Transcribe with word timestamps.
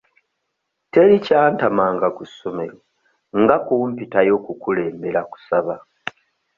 Teri 0.91 1.17
kyantamanga 1.25 2.07
ku 2.15 2.23
ssomero 2.29 2.77
nga 3.41 3.55
kumpitayo 3.65 4.35
kukulembera 4.45 5.21
kusaba. 5.31 5.73